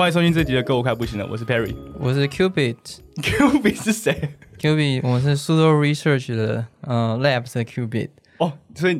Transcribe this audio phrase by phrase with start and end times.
[0.00, 1.76] 欢迎收听这集的《歌我快不行了》，我是 Perry。
[1.98, 8.08] 我是 Qubit，Q B 是谁？Qubit，我是 Sudo Research 的呃 Labs 的 Qubit。
[8.38, 8.98] 哦，所以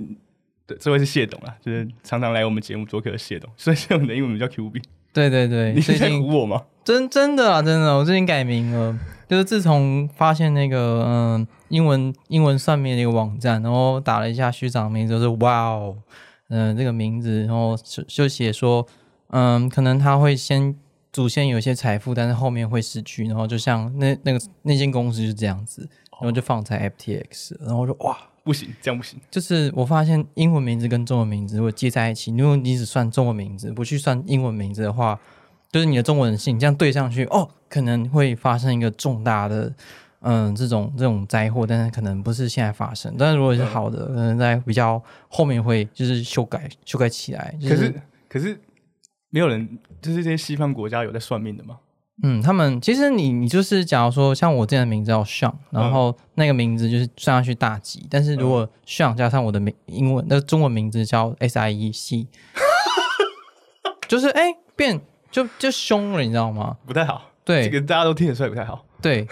[0.67, 4.83] 对，这位是谢董啊，就是常常来我们节目做客的谢董，所以谢董的英文名叫 Q B。
[5.15, 6.65] 对对对，你是在最近唬我吗？
[6.85, 8.95] 真真的啊，真的，我最近改名了，
[9.27, 15.97] 就是自从发现那个嗯、英文英文算命的一个网站，然后打了一下虚长名字，就是哇哦，
[16.51, 18.87] 嗯、这个名字，然后就就写说，
[19.31, 20.77] 嗯，可能他会先
[21.13, 28.17] 祖先有一些财富，但是后面会失去，然后就像那那个那间公司就是这样子，然后就放在 FTX，然后我说哇。
[28.43, 29.21] 不行，这样不行。
[29.31, 35.21] 就是我发现英文名字跟中文名字如果接在一起，如果你只算中文名字，不去算英文名字的话，
[35.71, 39.71] 就是你的中文姓这样对上去，哦，可能会发生一个重大的，
[40.21, 43.15] 嗯，这种这种灾祸，但是可能不是现在发生。
[43.19, 47.55] 但是如果是好的，可能在比较后面会就是修改修改起来。
[47.61, 47.95] 就可是
[48.27, 48.59] 可是
[49.31, 51.79] 没有人，就是这些西方国家有在算命的吗？
[52.23, 62.27] 嗯，他们其实你你就是假如说像我这样的名字叫 Sean，然后那个名字就是算上去大吉，但是如果 Sean 加上我的名英文那个中文名字叫 S I E C，
[64.07, 66.77] 就是哎、变就就凶了，你知道吗？
[66.85, 67.31] 不太好。
[67.43, 68.85] 对这个大家都听得出来不太好。
[69.01, 69.27] 对，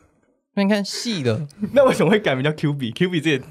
[0.54, 3.42] 那你看细的，那为什么会改名叫 Q B？Q B 这也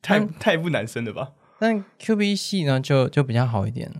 [0.00, 1.30] 太嗯太不男生了吧？
[1.58, 3.90] 但 Q B 系呢就就比较好一点，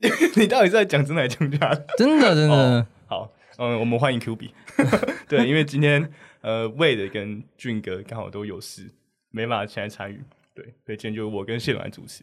[0.36, 1.86] 你到底是在讲真的还是讲假的？
[1.96, 2.54] 真的真的。
[2.54, 4.54] 哦好，嗯，我们欢迎 Q B。
[5.28, 6.08] 对，因为今天
[6.40, 8.92] 呃，Wade 跟俊哥刚好都有事，
[9.30, 10.22] 没办法前来参与。
[10.54, 12.22] 对，所以今天就我跟谢总来主持。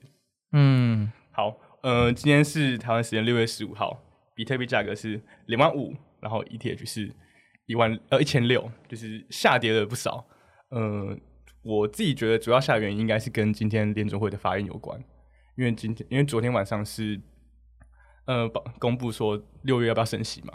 [0.53, 4.01] 嗯，好，呃，今天是台湾时间六月十五号，
[4.35, 7.11] 比特币价格是两万五，然后 ETH 是
[7.65, 10.25] 一万呃一千六，就是下跌了不少。
[10.69, 11.17] 呃，
[11.61, 14.97] 我自己觉得主要下跌原因应该是跟今天联总会的发言有关，
[15.57, 17.19] 因为今天因为昨天晚上是
[18.25, 18.47] 呃
[18.79, 20.53] 公布说六月要不要升息嘛，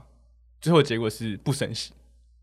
[0.61, 1.93] 最后结果是不升息。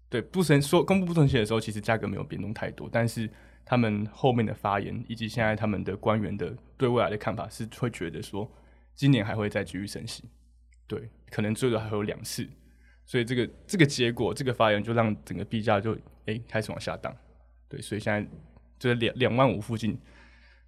[0.09, 3.29] 对，不升说公布不升息的时候，其实价格没有变动太多，但是
[3.66, 8.49] 他们后面的发言以及现在他们的官员的对未来的看法是会觉得说，
[8.95, 10.23] 今年还会再继续升息，
[10.87, 12.47] 对，可能最多还有两次，
[13.05, 17.13] 所以这个这个结果，这个发言就让整个币价就诶开始往下荡，
[17.67, 18.25] 对，所以现在
[18.79, 19.99] 就是两两万五附近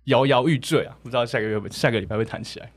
[0.03, 2.69] 摇摇欲坠啊，不知道下个月下个礼拜会弹起来。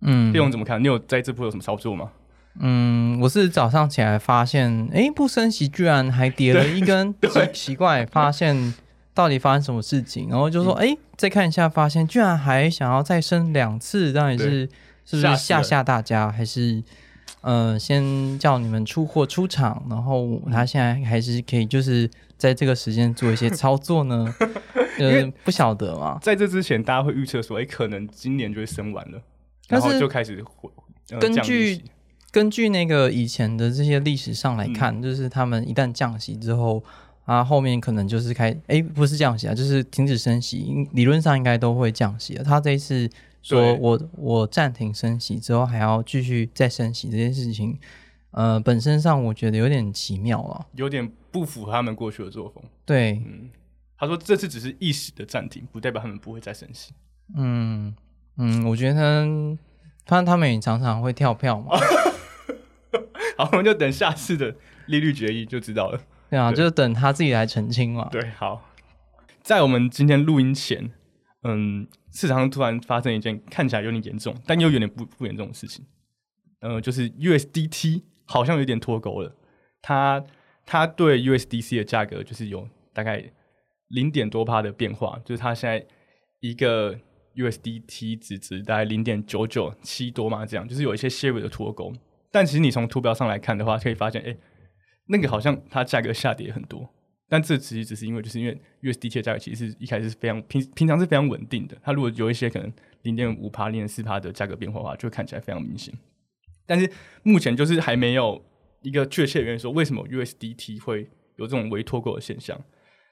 [0.00, 0.32] 嗯。
[0.32, 0.82] 叶勇怎么看？
[0.82, 2.10] 你有在这波有什么操作吗？
[2.58, 8.72] 嗯，我是早上起来发现，诶，不升息居然还跌了一根，奇奇怪，发现
[9.12, 10.88] 到底发生什么事情，然后就说，嗯。
[10.88, 14.68] 诶，再看一下，发现居然还想要再升两次，到底是
[15.04, 16.82] 是不是吓吓大家，还是
[17.42, 22.08] 呃先叫你们出货出场，然后他现在还是可以就是
[22.38, 24.34] 在这个时间做一些操作呢？
[24.98, 29.20] 呃，不晓得嘛，在这之前，大家会预测说，诶，可能今年就会升完了，
[29.68, 30.70] 但是然后就开始回、
[31.10, 31.82] 呃、根据
[32.30, 36.82] 根据那个以前的这些历史上来嗯看，就是他们一旦降息之后，
[37.24, 42.44] 啊，后面可能就是开，哎，不是降息啊，就是停止升息，应理论上应该都会降息的。
[42.44, 43.08] 他这一次
[43.42, 47.78] 说我我暂停升息之后还要继续再升息这件事情，
[48.32, 50.66] 呃，本身上我觉得有点奇妙了。
[50.74, 52.62] 有点不符合他们过去的作风。
[52.84, 53.50] 对，嗯，
[53.96, 56.92] 他说这次只是一时的暂停，不代表他们不会再升息。
[57.34, 57.94] 嗯
[58.38, 59.56] 嗯，我觉得
[60.04, 61.76] 他他们也常常会跳票嘛，
[63.38, 64.54] 好，我们就等下次的
[64.86, 66.00] 利率决议就知道了。
[66.30, 68.08] 对啊，对就是等他自己来澄清嘛。
[68.10, 68.70] 对，好，
[69.42, 70.90] 在我们今天录音前，
[71.42, 75.84] 嗯，市场上突然发生一件看起来有点严重，但又有点不不严重的事情。
[76.60, 79.34] 呃，就是 USDT 好像有点脱钩了，
[79.82, 80.24] 它
[80.64, 83.22] 它对 USDC 的价格就是有大概
[83.88, 85.86] 零点多帕的变化，就是它现在
[86.40, 86.98] 一个
[87.36, 91.92] USDT 值值大概零点九九七多嘛，这样就是有一些些微的脱钩。
[92.32, 94.36] 但其实你从图表上来看的话，可以发现，哎、
[95.06, 96.88] 那个好像它价格下跌很多，
[97.28, 102.72] 但这其实只是因为，就是因为 USDT 的价格其实一开始是非常平平常是非常稳定的，它如果有一些可能
[103.02, 105.94] 零点五帕、零点四帕的价格变化的话，就会看起来非常明显。
[106.66, 106.90] 但是
[107.22, 108.44] 目前就是还没有
[108.82, 112.60] 一个确切的原因说为什么 USDT 会有这种微脱钩的现象，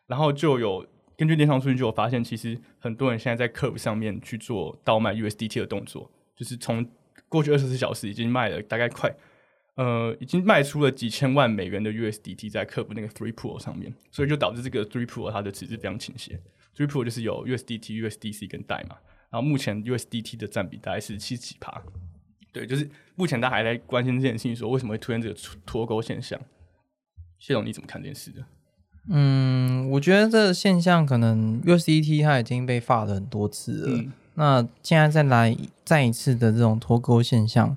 [0.06, 0.86] 然后就有
[1.16, 6.86] 根据链上数据就有发现，其实很多人现在在客服上面去做倒卖 USDT 的动作，就是从
[7.28, 9.14] 过去二十四小时已经卖了大概快
[9.76, 16.40] 呃，已经卖出了几千万美元的 USDT 在客服那个 Three Pool 上面，所以就导致这个 Three Pool 它的值是非常倾斜。
[16.76, 18.96] Three Pool 就是有 USDT、USDC 跟代码，
[19.30, 21.82] 然后目前 USDT 的占比大概是七几趴。
[22.52, 25.34] 对，就是目前大家还在关心这件事情，说为什么会出现这个
[25.66, 26.40] 脱钩现象？
[27.40, 28.44] 谢总你怎么看这件事的？
[29.08, 34.12] 嗯，我觉得这个现象可能 USDT 它已经被发了很多次了，嗯。
[34.34, 37.76] 那现在再来再一次的这种脱钩现象，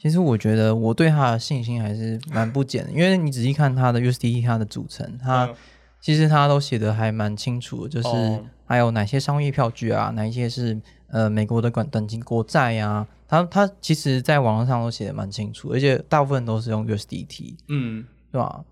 [0.00, 5.54] 其实我觉得我对它的信心还是蛮不减的，因为你仔细看它的 USDT 它的组成，它嗯。
[5.98, 8.44] 其实它都写的还蛮清楚的，就是哦。
[8.68, 18.64] 还有哪些商业票据啊，哪一些是呃美国的短短期国债呀、它它其实在网络上都写的蛮清楚，而且大部分都是用 USDT，嗯，对吧？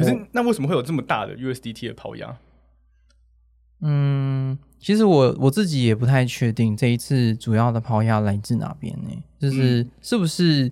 [0.00, 2.36] 可是那为什么会有这么大的 USDT 的抛压？
[3.82, 9.10] 嗯，其实我我自己也不太确定这一次主要的抛压来自哪边呢？
[9.38, 10.70] 就是嗯是不是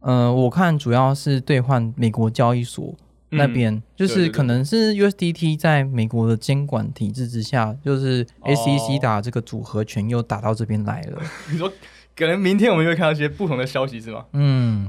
[0.00, 2.94] 呃，我看主要是兑换美国交易所
[3.30, 11.22] 那边，就是可能是 USDT 在美国的监管体制之下，就是 SEC 哦打这个组合拳又打到这边来了。
[11.50, 11.72] 你说
[12.14, 14.26] 可能明天我们就会看到一些不同的消息是吗？
[14.34, 14.86] 嗯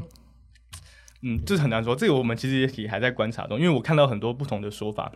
[1.23, 5.11] 嗯，这是很难说，这个我们其实也还在观察中，因为我看到很多不同的说法，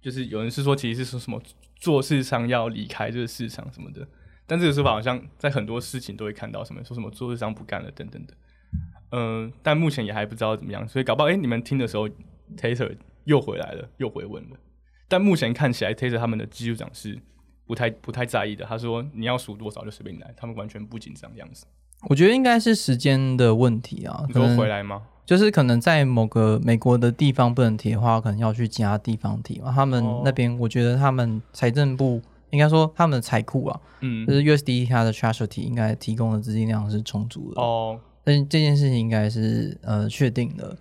[0.00, 1.42] 就是有人是说其实是说什么
[1.76, 4.06] 做市商要离开这个市场什么的，
[4.46, 8.34] 但这个说法好像在很多事情都会看到什么说什么做市商不干了等等的，
[9.12, 12.08] 嗯、但目前也还不知道怎么样，所以搞不好哎、诶你们听的时候
[12.56, 14.56] ，Taser 又回来了，又回温了，
[15.06, 17.20] 但目前看起来 Taser 他们的技术长是
[17.66, 21.66] 不太不太在意的，他说你要数多少就随便你来，他们完全不紧张这样子。
[22.08, 25.02] 我觉得应该是时间的问题啊，你说可能回来吗？
[25.26, 29.72] 就是可能在某个美国的地方不能提的话，可能要去其他地方提嘛。
[29.74, 32.20] 他们哦那边，我觉得他们财政部
[32.50, 37.60] 应该说他们的财库啊，嗯就，是 USD 它的 treasury 应该提供的资金量是充足的。
[37.60, 40.76] 哦，但是这件事情应该是呃确定的。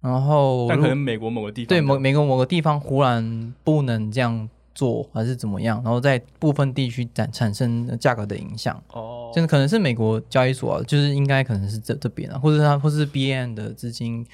[0.00, 8.80] 然后如但可能美国某个地方对的某美国某个地方忽然不能这样做，还是怎么样，然后在部分地区产产生价格的影响。
[8.92, 14.24] 哦，真的可能是美国交易所、啊，就是应该可能是这这边啊，或者它或是 BN 的资金，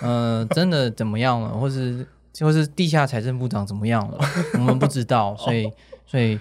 [0.00, 2.06] 呃， 真的怎么样了，或是
[2.40, 4.18] 或是地下财政部长怎么样了，
[4.56, 5.70] 我们不知道，所以
[6.06, 6.40] 所以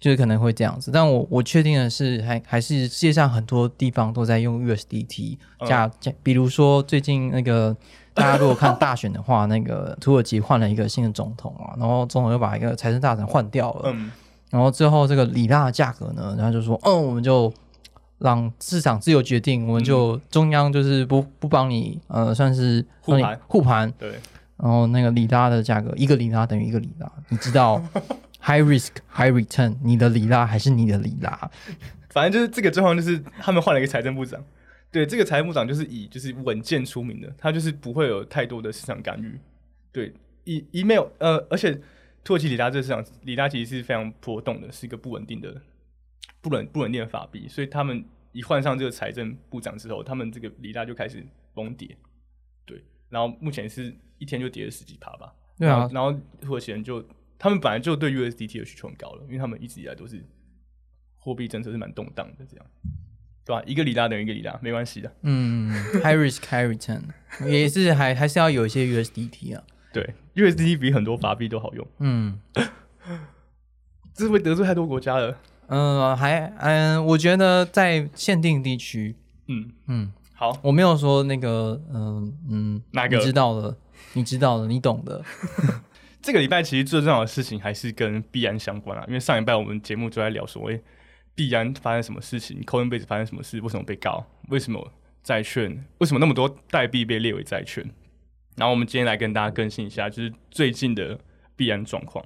[0.00, 0.90] 就是可能会这样子。
[0.90, 5.36] 但我我确定的是，还还是世界上很多地方都在用 USDT
[5.66, 7.76] 加加，比如说最近那个。
[8.14, 14.10] 大家如果看大选的话，那个土耳其换了一个新的总统啊，然后总统又把一个财政大臣换掉了，嗯，
[14.50, 17.52] 然后最后这个里拉的价格呢，然后就说，嗯，我们就
[18.18, 23.40] 让市场自由决定，我们就中央就是不不帮你呃，算是护盘。
[23.48, 24.10] 护盘，对，
[24.56, 27.82] 然后那个里拉的价格一个里拉等于一个里拉，你知道
[28.40, 31.50] high risk high return，你的里拉还是你的里拉，
[32.10, 34.40] 反正就是这个状况，就是他们换了一个财政部长，
[34.94, 39.40] 对，这个财政部长就是以就是稳健出名的，他就是不会有太多的市场干预，
[39.90, 40.14] 对，
[40.44, 41.74] 以 email 呃，而且
[42.22, 45.60] 土耳其里拉这个市场，里拉其实是非常波动的，是一个不稳定的、
[46.40, 51.98] 不稳不稳定的法币，所以他们一换上这个财政部长之后，他们这个里拉就开始崩跌，
[52.64, 57.04] 对，然后目前是一天就跌了十几趴吧，对啊然后然后土耳其人就
[57.36, 60.24] 他们本来就对 USDT 的需求很高了，因为他们一直以来都是
[61.16, 62.66] 货币政策是蛮动荡的，这样，
[63.44, 65.12] 对吧、一个里拉等于一个里拉，没关系的。
[65.22, 65.70] 嗯
[66.02, 67.02] ，high risk high return
[67.46, 72.40] 也是还还是要有一些 USDT 啊，对，USDT 比很多法币都好用，嗯。
[74.14, 75.36] 这是会得罪太多国家了。
[75.66, 79.16] 嗯，还嗯，我觉得在限定地区，
[79.48, 83.16] 嗯，嗯，好，我没有说那个，嗯嗯，哪个？
[83.16, 83.76] 你知道了，
[84.12, 85.20] 你知道了，你懂的。
[86.22, 90.80] 这个礼拜其实最重要的事情还是跟币安相关啊，因为上礼拜我们节目就在聊说，诶，
[91.34, 97.84] 币安发生什么事情，Coinbase 发生什么事，为什么被告，为什么债券，为什么那么多代币被列为债券？
[98.56, 101.18] 然后我们今天来跟大家更新一下，就是最近的
[101.56, 102.24] 币安状况。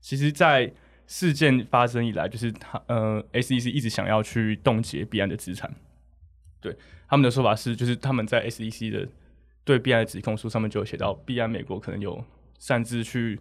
[0.00, 0.72] 其实，在
[1.08, 5.74] 事件发生以来，就是他呃，SEC 一直想要去冻结币安的资产。
[6.60, 6.76] 对
[7.08, 9.08] 他们的说法是，就是他们在 SEC 的
[9.64, 12.24] 对币安的指控书上面就有写到，币安美国可能有
[12.58, 13.40] 擅自去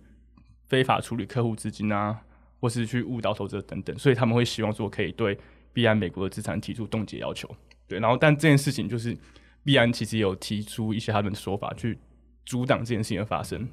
[0.67, 2.21] 非法处理客户资金啊，
[2.65, 5.37] 或是去误导投资者等等，所以他们会希望说可以对
[5.71, 7.47] 币安美国的资产提出冻结要求。
[7.87, 9.15] 对，然后但这件事情就是
[9.63, 11.99] 币安其实有提出一些他们的说法去
[12.43, 13.69] 阻挡这件事情的发生。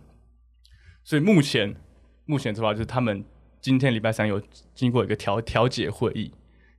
[1.02, 1.74] 所以目前
[2.26, 3.24] 目前的说法就是他们
[3.62, 4.38] 今天礼拜三有
[4.74, 6.30] 经过一个调调解会议，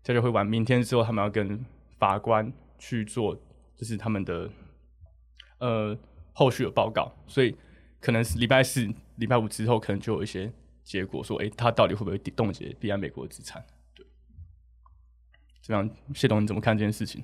[0.04, 1.66] 调解会完，明天之后他们要跟
[1.98, 3.36] 法官去做，
[3.76, 4.48] 就是他们的
[5.58, 5.98] 呃
[6.32, 7.56] 后续的报告，所以
[8.00, 13.64] 可能是礼拜四、礼拜五之后，可能就有一些结果说，哎，他到底会不会冻结币安美国的资产？
[13.96, 14.06] 对，
[15.62, 17.24] 这样谢董你怎么看这件事情？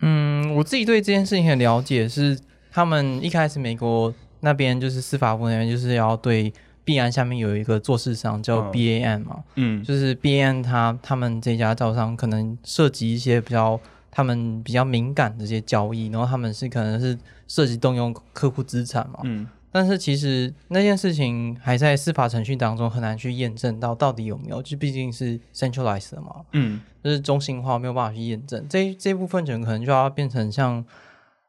[0.00, 2.38] 嗯，我自己对这件事情很了解，是
[2.72, 6.52] 他们一开始美国那边就是司法部那边就是要对
[6.84, 8.72] 币安下面有一个做市商叫嗯。
[8.72, 13.80] BAN 嘛，嗯，就是 BAN 他他们这家招商可能涉及一些比较
[14.10, 19.46] 他们比较敏感的这些交易，然后他们是可能是涉及动用客户资产嘛，嗯
[19.76, 28.64] 但是其实那件事情还在司法程序当中很难去验证到到底有没有，就毕竟是 centralized 的嘛，嗯就是中心化，没有办法去验证。
[28.68, 30.84] 这这部分可能就要变成像，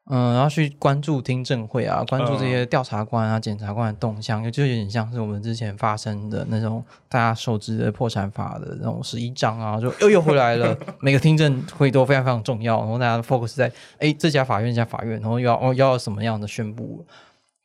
[0.10, 10.76] 嗯、要去关注听证会啊，关注这些调查官啊、检察官的动向，就有点像是我们之前发生的那种大家熟知的破产法的那种十一章啊，就又又回来了。
[11.00, 17.06] 每个听证会都非常非常重要，然后大家 focus 在哎这家法院、这家法院，然后又要哦要要什么样的宣布。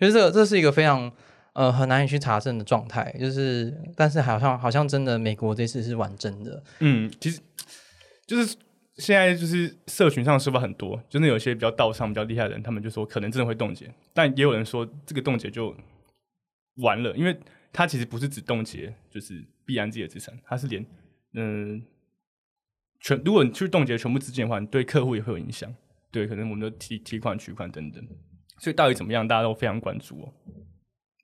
[0.00, 1.12] 其实这这是一个非常
[1.52, 7.38] 呃很难以去查证的状态，就是但是好像好像真的美国这次是玩真的，嗯，其实
[8.26, 8.56] 就是
[8.96, 15.76] 现在就是社群上说法很多，真的有些比较道上比较厉害的人，他们就说可能真的会冻结，但也有人说这个冻结就
[16.76, 17.38] 完了，因为
[17.72, 20.84] 它其实不是只冻结就是必然自己的资产，它是连
[21.34, 21.80] 嗯、
[23.00, 25.72] 全如果你去冻结全部资金的话，你对客户也会有影响，
[26.10, 28.04] 对，可能我们的提提款、取款等等，
[28.60, 30.32] 所以到底怎么样，大家都非常关注哦。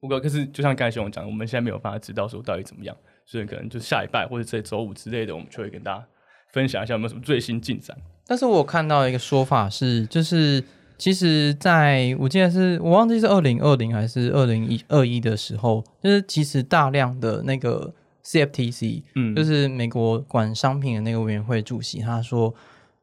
[0.00, 6.06] 不过，可是就像刚才熊讲的，我们现在没有办法知道说到底怎么样，所以可能就下礼拜或者这周五之类的，我们就会跟大家
[6.52, 7.96] 分享一下有没有什么最新进展。
[8.26, 10.62] 但是我看到一个说法是，就是
[10.98, 17.92] 其实在我记得是我忘记是二零二零还是二零一二一的时候，就是其实大量的那个
[18.24, 22.54] CFTC，嗯，就是美国管商品的那个委员会主席，他说，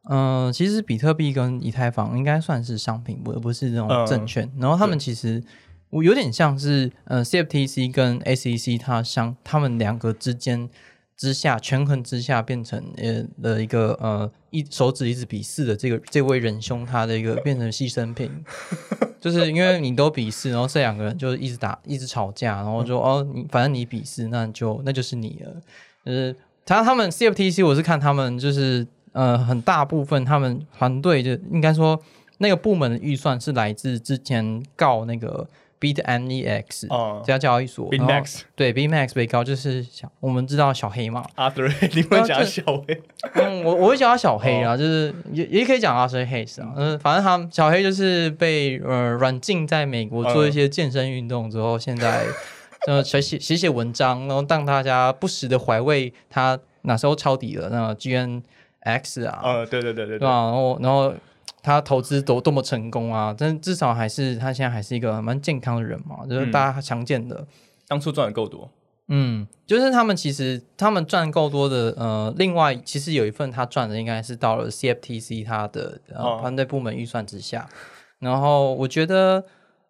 [0.10, 4.52] 嗯、其实比特币跟以太坊应该算是商品，而不是那种嗯证券。
[4.60, 5.42] 然后他们其实
[5.90, 10.70] 我有点像是，呃，CFTC 跟 SEC 它相他们两个之间
[11.16, 18.30] 之下权衡之下变成呃的一个呃一手指一直比四的这个这位仁兄他的一个变成牺牲品，
[19.22, 25.62] 就是因为你都比四，然后这两个人就一直打一直吵架，然后就哦你反正你比四，那就那就是你了，
[26.06, 32.00] 就是他他们 CFTC 我是看他们就是呃很大部分他们团队就应该说
[32.40, 35.48] 那个部门的预算是来自之前告那个
[35.80, 37.22] BitMEX 哦。
[37.24, 43.02] 这家交易所 BitMEX 对 BitMEX 被告就是小我们知道小黑嘛，阿德瑞，你会讲小黑？
[43.36, 44.70] 嗯，我我会叫他小黑哦。
[44.70, 52.26] 啊，就是也也可以讲他是黑子啊，嗯，反正他小黑就是被呃软禁在美国做一些健身运动之后，现在
[52.88, 57.96] 呃写写 写写文章，然后让大家不时的怀味他哪时候抄底了那个
[58.84, 60.28] GNX 啊，呃，对对对对对吧？
[60.28, 61.14] 然后然后
[61.62, 67.46] 他投资多多么成功啊，但至少还是他现在还是一个蛮健康的人嘛，就是嗯大家常见的。
[67.88, 68.70] 当初赚的够多，
[69.10, 76.00] 嗯，就是他们其实他们赚够多的，呃，另外其实有一份他赚的应该是到了 CFTC 他的
[76.40, 77.68] 团队部门预算之下，
[78.20, 79.44] 然后我觉得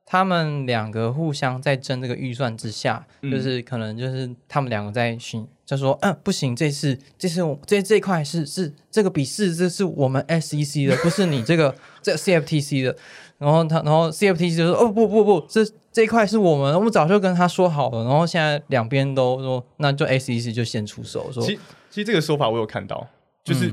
[0.06, 12.96] 他们两个互相在争这个预算之下，嗯就是可能就是他们两个在寻，就说嗯不行，这次这次我这这一块是是这个笔试，这是我们 SEC 的，不是你这个这 CFTC 的。
[13.40, 21.56] 然后他，然后 CFTC 就说：“哦不不不，这这一块是我们，我们早就跟他说好了。”然后现在两边都说，那就 SEC 就先出手，说其
[21.90, 23.06] 其实这个说法我有看到，
[23.44, 23.68] 就是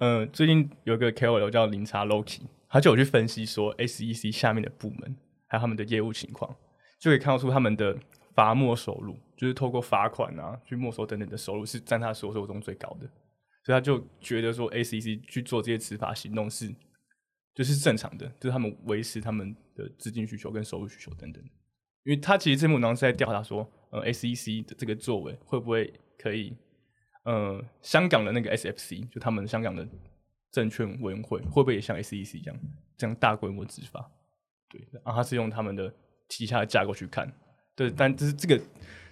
[0.00, 6.54] 嗯呃，最近有个 KOL 叫林查 Loki，他就有去分析说 SEC 下面的部门还有他们的业务情况，
[7.00, 7.96] 就可以看到出他们的
[8.34, 13.06] 罚没收入，就是透过罚款啊去没收等等的收入是占他所收入中最高的，
[13.64, 16.72] 所以他就觉得说，SEC 去做这些执法行动是
[17.54, 21.42] 就是正常的，就是他们维持他们的资金需求跟收入需求等等。
[22.04, 26.54] 因为他其实这篇文章是在调查说，呃，SEC 的这个作为会不会可以，
[27.24, 29.88] 呃，香港的那个 SFC 就他们香港的
[30.52, 32.54] 证券委员会会不会也像 SEC 一样
[32.98, 34.10] 这样大规模执法？
[34.68, 35.92] 对，然后他是用他们的
[36.28, 37.32] 旗下的架构去看，
[37.74, 38.62] 对，但这是这个，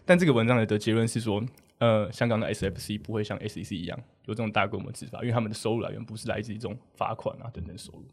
[0.04, 1.42] 但这个文章的的结论是说，
[1.78, 8.04] 呃，香港的 SFC 不会像 SEC 一样有这种大规模执法，因为他们的收入来源不是来自于这种罚款啊等等收入。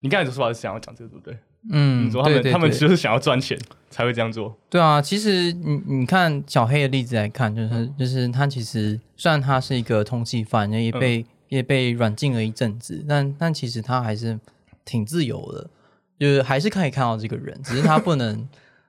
[0.00, 1.36] 你刚才的说法是想要讲这个对不对？
[1.70, 3.58] 嗯，你说他们他们就是想要赚钱
[3.90, 4.56] 才会这样做。
[4.70, 14.38] 对啊，其实你你看小黑的例子来看，就是就是他其实虽然他是一个通缉犯，也被、也被软禁了一阵子，但但其实他还是
[14.84, 15.68] 挺自由的，
[16.16, 18.48] 就是还是可以看到这个人，只是他不能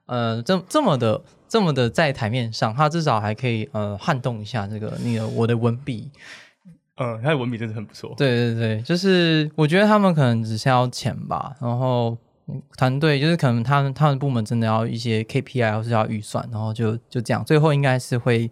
[0.10, 6.12] 呃这这么的这么的在台面上，他至少还可以呃撼动一下这个那个我的文笔。
[7.02, 8.14] 嗯，他的文笔真的很不错。
[8.18, 18.52] 对对对，就是我觉得他们可能只是要钱吧，然后嗯团队就是可能他们他们部门真的要一些 KPI 或是要预算，然后就就这样，最后应该是会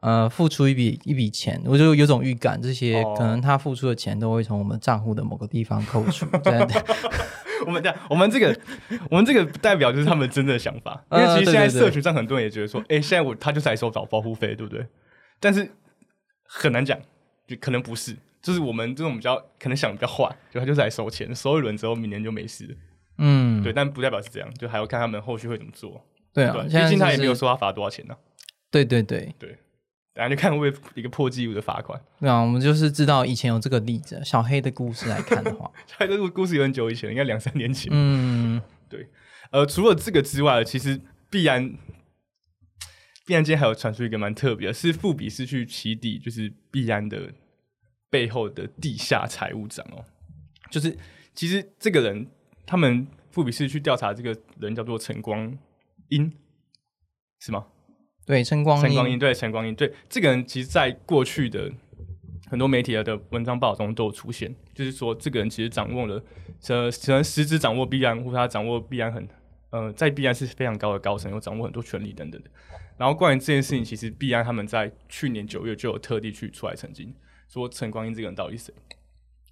[0.00, 6.26] 呃付出一笔一笔钱，我就有种预感，这些哦可能他付出的钱都会从我们账户的某个地方扣除。
[6.42, 6.82] 对对
[7.66, 8.56] 我们这样，我们这个，
[9.10, 11.04] 我们这个代表就是他们真正的想法。
[11.12, 14.86] 因为呃其实现在社群上很多人也觉得说，哎、现在我他就是来收保保护费，对不对？
[15.40, 15.68] 但是
[16.44, 16.98] 很难讲，
[17.46, 22.74] 就可能不是，就是我们这种比较可能想的比较坏，就他就是来收钱，收一轮之后明年就没事了。
[23.18, 26.04] 嗯，对，但不代表是这样，就还要看他们后续会怎么做。
[26.32, 28.16] 对啊毕竟他也没有说他罚多少钱呢、
[28.70, 29.56] 对对对对
[30.14, 32.00] 等下就看会不会一个破纪录的罚款。
[32.20, 37.90] 对啊，我们就是知道以前有这个例子，小黑的故事来看的话， 小黑的故事有很久以前，应该两三年前。
[37.92, 39.08] 嗯，对
[39.50, 41.76] 呃，除了这个之外，其实必然
[43.26, 47.32] 必然间还有传出一个蛮特别的，是富比是去起底，就是必然的
[48.08, 50.04] 背后的地下财务长哦。
[50.70, 50.96] 就是
[51.34, 52.28] 其实这个人，
[52.64, 55.58] 他们富比士去调查这个人叫做陈光
[56.10, 56.32] 英，
[57.40, 57.66] 是吗？
[58.26, 61.70] 对，陈光英陈光英，对陈光英，对这个人，其实在过去的
[62.48, 66.22] 很多媒体的文章报道中都有出现，就是说这个人其实掌握了，
[66.68, 69.28] 呃，可能实质掌握必然，或者他掌握必然很，
[69.70, 72.50] 呃，在必然是非常高的高层，有掌握很多权力等等的。
[72.96, 77.12] 然后关于这件事情，其实必然他们在去年九月就有特地去出来澄清，
[77.48, 78.74] 说陈光英这个人到底是谁。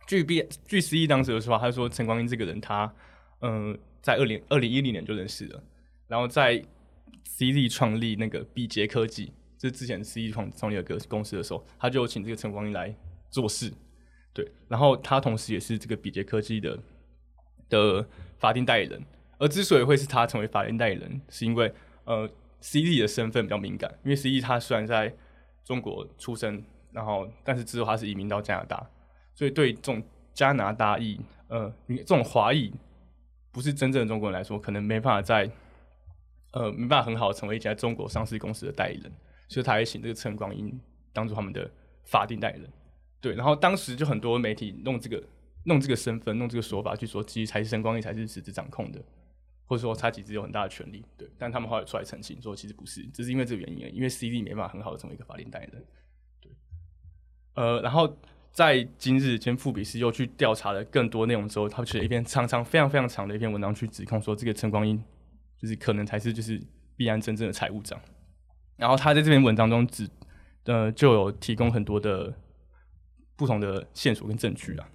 [0.06, 2.92] 据必据十一当时的说法，他说陈光英这个人他，
[3.40, 5.62] 嗯、在二零二零一零年就认识了，
[6.08, 6.62] 然后在
[7.24, 12.94] CZ 创立那个比杰科技，这是之前 CZ 创创立的个公司的时候，他就请这个陈光英来
[13.30, 13.72] 做事，
[14.32, 16.78] 对，然后他同时也是这个比杰科技的
[17.68, 18.06] 的
[18.38, 19.02] 法定代理人。
[19.38, 21.72] 而之所以会是他成为法定代理人，是因为
[22.04, 22.28] 呃
[22.60, 25.12] CZ 的身份比较敏感，因为 CZ 他虽然在
[25.64, 28.90] 中国出生，然后但是之后他是移民到加拿大，
[29.34, 30.00] 所以对这种
[30.32, 32.72] 加拿大裔呃这种华裔
[33.50, 35.50] 不是真正的中国人来说，可能没办法在
[36.52, 39.12] 呃没办法很好的成为一家中国上市公司的代理人，
[39.48, 40.80] 所以他也请这个陈光英
[41.12, 41.70] 当做他们的
[42.04, 42.70] 法定代理人。
[43.20, 45.22] 对，然后当时就很多媒体弄这个
[45.64, 49.00] 弄这个身份，弄这个说法去说，其实才是陈光英才是实质掌控的，
[49.66, 51.04] 或者说他其实有很大的权利。
[51.16, 55.84] 对，但他们后来出来澄清说，其实不是，只是因为这个原因，因为 CD 没办法很好的成为一个法定代理人。
[56.40, 56.52] 对，
[57.54, 58.18] 呃，然后
[58.50, 65.00] 在今日，今天富比斯又去调查了更多内容之后，他写了一篇长长、非常非常长的一篇文章，去指控说这个陈光英
[65.62, 66.60] 就是可能才是就是
[66.96, 67.98] 必安真正的财务长。
[68.76, 70.08] 然后他在这篇文章中只
[70.64, 72.34] 呃就有提供很多的
[73.36, 74.88] 不同的线索跟证据啊。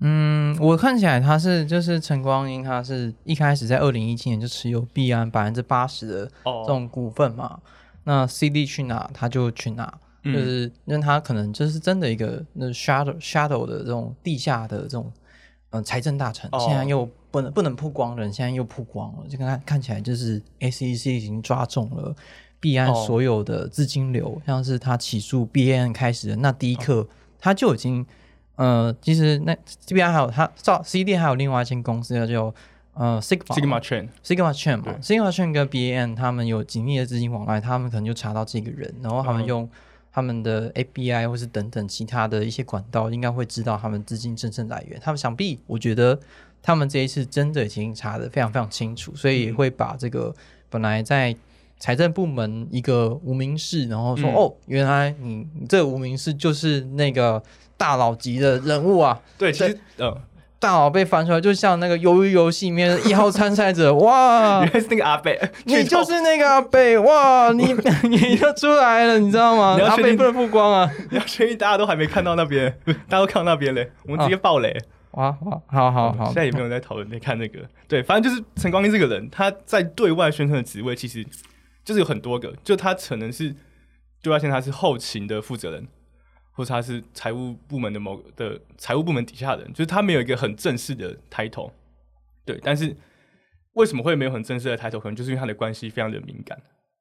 [0.00, 7.60] 嗯，我看起来他是就是陈光英，他是一开始在二零一七年就持有币安百分之八十的哦这种股份嘛。
[8.04, 15.12] 那 CD 去哪他就去哪，嗯就是因为他可能就是真的一个那 shadow shadow 的这种地下的这种
[15.70, 22.14] 嗯财政大臣，哦现在又不能不能曝光人，现在又曝光了，这个看看起来就是 SEC 已经抓中了。
[22.60, 22.94] 币安哦。
[23.06, 27.06] 所有的资金流，像是他起诉币安开始的那第一刻，
[27.38, 28.04] 他就已经
[28.56, 32.54] 呃，其实那这边还有他照 CD 还有另外一间公司叫做
[32.94, 39.46] 呃 Sigma Sigma Chain，Sigma Chain 嘛，Sigma Chain 跟 BAN 他们有紧密的资金往来，他们可能就查到这个人，然后他们嗯。
[39.46, 39.70] 用
[40.10, 44.98] 他们的 API 或是等等其他的一些管道，应该会知道他们资金真正来源。
[45.00, 46.18] 他们想必我觉得
[46.68, 50.34] 他们这一次真的已经查得非常非常清楚，所以也会把这个
[50.68, 51.34] 本来在
[51.78, 54.34] 财政部门一个无名氏，然后说、嗯。
[54.34, 57.42] 哦，原来你你这无名氏就是那个
[57.78, 59.18] 大佬级的人物啊。
[59.38, 60.14] 对，其实呃，
[60.58, 64.60] 大佬被翻出来，就像那个鱿鱼游戏里面的一号参赛者，哇！
[64.68, 67.74] 原，来是那个阿贝，你就是那个阿贝，哇，你
[68.10, 69.78] 你就出来了，你知道吗？
[69.82, 70.92] 阿贝不能曝光啊！
[71.10, 72.70] 你要确定大家都还没看到那边，
[73.08, 74.78] 大家都看到那边嘞，我们直接爆雷。
[75.12, 77.68] 哇哇，好好好现，在也没有在讨论在看那个。
[77.88, 81.24] 对，反正就是陈光英这个人，他在对外宣称的职位其实
[81.84, 83.54] 就是有很多个，就他可能是
[84.22, 85.88] 对外宣称他是后勤的负责人，
[86.52, 91.72] 或者他是财务部门的某的财务部门底下的人，就是他没有一个很正式的 title。
[92.44, 92.94] 对，但是
[93.74, 95.00] 为什么会没有很正式的 title？
[95.00, 96.58] 可能就是因为他的关系非常的敏感。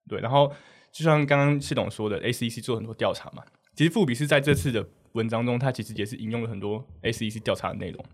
[0.07, 0.51] 对，然后
[0.91, 3.43] 就像刚刚系统说的，ACC 做很多调查嘛，
[3.75, 4.87] 其实富比是在这次的
[5.17, 8.05] 文章中，他其实也是引用了很多 ACC 调查的内容。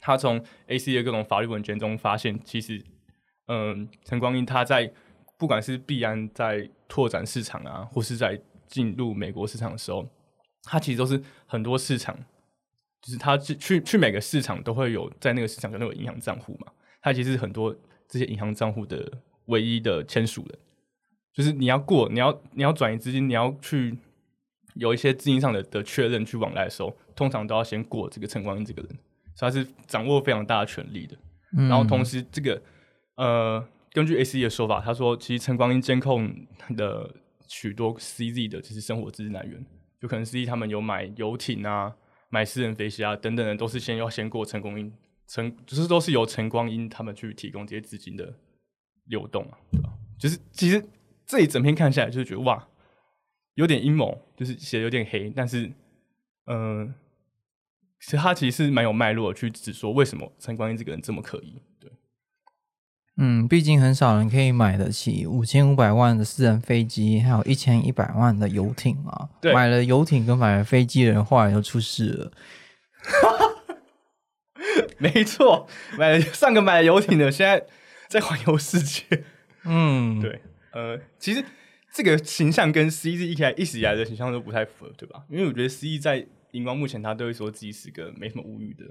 [0.00, 2.80] 他从 AC 的各种法律文件中发现，其实，
[3.48, 4.92] 嗯，陈光英他在
[5.36, 10.08] 不管是必安在拓展市场啊，或是在进入美国市场的时候，
[10.62, 12.16] 他其实都是很多市场，
[13.02, 17.74] 就是他去去去每个市场都会有在那个市场可能有银行账户嘛，他其实很多
[18.08, 19.10] 这些银行账户的
[19.46, 20.58] 唯一的签署人，
[21.32, 23.98] 就是你要过，你要你要转移资金，你要去
[24.76, 28.98] 有一些资金上的的确认去往来的时候，通常都要先过这个陈光英这个人，
[29.34, 31.16] 所以他是掌握非常大的权力的。
[31.56, 32.60] 嗯然后同时，这个
[33.14, 36.30] 呃，根据 A C 的说法，他说其实陈光英监控
[36.76, 37.14] 的
[37.48, 39.64] 许多 CZ 的就是生活资金来源，
[40.00, 41.94] 就可能 CZ 他们有买游艇啊、
[42.28, 44.92] 买私人飞机啊等等的，都是先要先过陈光英，
[45.26, 48.34] 陈，就是都是由陈光英他们去提供这些资金的
[49.06, 49.90] 流动啊，对吧？
[50.18, 50.84] 就是其实
[51.24, 52.68] 这一整篇看下来，就是觉得哇，
[53.56, 55.66] 有点阴谋，就是写的有点黑，但是
[56.46, 56.94] 嗯、呃
[57.98, 61.90] 其实他其实是蛮有脉络的去指说为什么陈光英这个人这么可疑，对。
[63.16, 69.30] 嗯，毕竟很少人可以买得起五千五百万的私人飞机，还有一千一百万的游艇啊。
[69.40, 72.32] 对买了游艇跟买了飞机的人，后来就出事了。
[74.98, 75.66] 没错，
[75.98, 77.66] 买了上个买了游艇的，现在
[78.08, 79.24] 在环游世界。
[79.64, 80.42] 嗯，，对，
[80.72, 81.42] 呃，其实
[81.96, 85.24] 这个形象跟 CZ 一开一直以来的形象都不太符合，对吧？
[85.30, 88.84] 因为我觉得 CZ 在荧光幕前，他都会说自己是个没什么物欲的，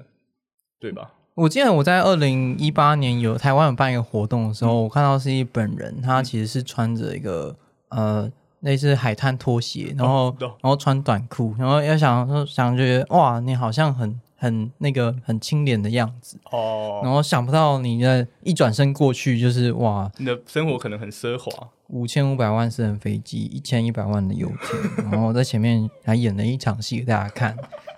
[0.79, 1.11] 对吧？
[1.35, 7.55] 我记得我在二零一八年有台湾有办一个活动的时候，我看到 C 本人，他其实是穿着一个
[7.89, 16.39] 呃类似海滩拖鞋，然后、然后穿短裤，然后要想说想觉得哇，你好像很很那个很清廉的样子。
[16.51, 27.55] 哦，然哦，后想不到你的一转身过去就是哇，你的生活可能很奢华，五千五百万私人飞机，一千一百万的游艇， 然后在前面还演了一场戏给大家看，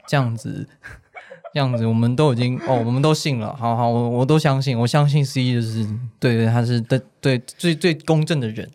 [0.07, 0.67] 这样子，
[1.53, 5.87] 这样子我们都已经哦，我们都信了，好好，我我都相信，我相信 C 就是
[6.19, 8.69] 对对，他是对对最最公正的人，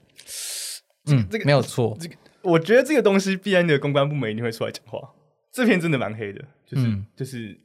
[1.07, 5.11] 嗯，这个没有错，这个我觉得这个东西必然的公关部门一定会出来讲话。
[5.53, 7.07] 这篇真的蛮黑的，就是、嗯。
[7.15, 7.61] 就是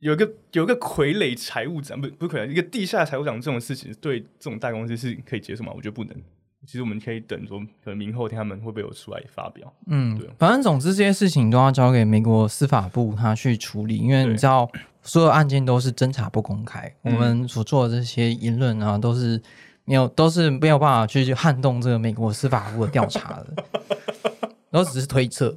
[0.00, 5.72] 有一个有一个傀儡财务长，不不是傀儡，一个地下财务长这种事情，对这种大公司是可以接受吗？
[5.74, 6.14] 我觉得不能。
[6.66, 9.72] 其实我们可以等说，可能明后天他们会不会有出来发表？
[9.86, 14.70] 嗯对，反正总之这些事情都要交给美国司法部他去处理，因为你知道
[15.02, 19.40] 所有案件都是侦查不公开，嗯我们所做的这些言论啊都是
[19.84, 23.64] 没有都是没有办法去撼动这个美国司法部的调查的，
[24.70, 25.56] 然后只是推测。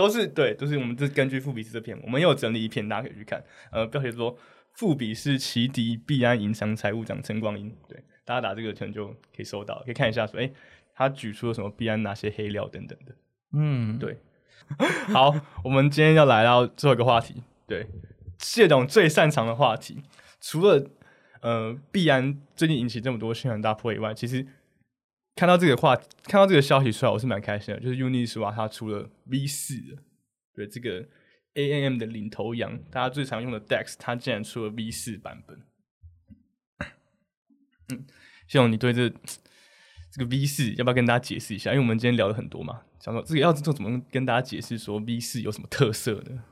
[0.00, 3.44] 都是对，都是我们这根据富比士这篇，我们也有整理一篇，大家可以去看。
[3.70, 4.34] 呃，标题说
[4.72, 10.50] 富比士奇敌必安银行财务长陈光英，对，大家打这个可能就可以搜到，可以看一下说，哎、
[10.94, 13.14] 他举出了什么必安哪些黑料等等的。
[13.52, 14.16] 嗯，对
[15.12, 17.86] 好，我们今天要来到最后一个话题，对，
[18.38, 20.02] 谢董最擅长的话题，
[20.40, 20.82] 除了
[21.42, 24.46] 呃必安最近引起这么多轩然大波以外，其实
[25.40, 27.80] 看到这个话，看到这个消息出来，我是蛮开心的。
[27.80, 29.74] 就是 Uniswap 它出了 V 四，
[30.54, 31.08] 对这个
[31.54, 35.58] AMM 的领头羊，大家最常用的 DEX，它竟然出了 V 四版本。
[37.88, 38.04] 嗯，
[38.46, 39.08] 谢总，你对这
[40.12, 41.70] 这个 V 四要不要跟大家解释一下？
[41.70, 46.44] 因为我们今天聊了很多嘛，想说这个要做怎么跟大家解释说 V 四有什么特色呢？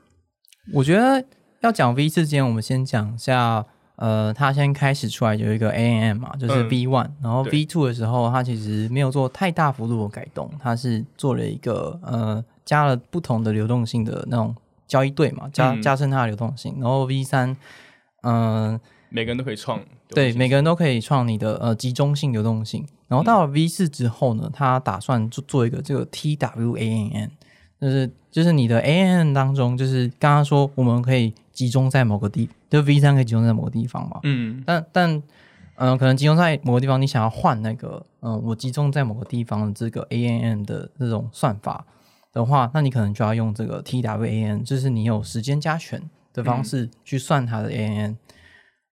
[0.73, 1.23] 我觉得
[1.59, 3.67] 要讲 V 四之前，我们先讲一下，
[4.01, 6.69] 呃，它先开始出来有一个 ANM 嘛，就是嗯。
[6.69, 7.51] V one，、然后对。
[7.51, 14.55] V two 的时候，它其实没有做太大幅度的改动，它是做了一个呃加了不同的流动性的那种
[14.87, 15.81] 交易对嘛，加、嗯。
[15.81, 17.57] 加深它的流动性，然后 V 三，
[18.21, 22.85] 嗯、每个人都可以创，对，每个个人都可以创你的呃集中性流动性。
[23.09, 27.29] 然后到了 V 四之后呢，他打算做做一个这个 TWANN，
[27.81, 34.19] 就是就是你的 ANN 当中，就是刚刚说我们可以集中在某个地，就 V 三可以集中在某个地方嘛。
[34.23, 35.09] 嗯但但
[35.75, 41.85] 嗯、呃可能集中在某个地方，你想要换那个嗯、呃我集中在某个地方的这个 ANN 的这种算法
[42.33, 46.01] 的话，那你可能就要用这个 TWAN，就是你有时间加权
[46.33, 48.15] 的方式去算它的 ANN。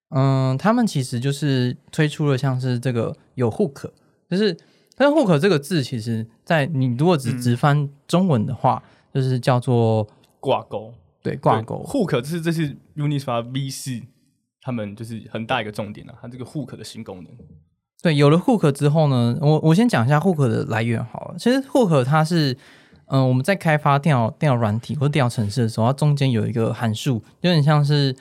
[0.10, 3.92] 嗯，他们其实就是推出了像是这个有 hook，
[4.30, 4.58] 就是
[4.96, 8.82] 但是 hook 这个字，其实在你如果只嗯直翻中文的话，
[9.14, 10.08] 就是叫做
[10.40, 11.84] 挂钩对挂钩。
[11.88, 14.02] hook，这是这是 Uniswap V 四
[14.62, 17.32] 他们就是很大一个重点啊，它这个 hook 的新功能。
[18.02, 21.36] 对，有了 hook 之后呢，我我先讲一下 hook 的来源好了。
[21.40, 22.56] 其实 hook 它是，
[23.06, 28.16] 嗯、我们在开发电脑电脑软体或电脑程式的时候，它中间有一个函数，有点像是，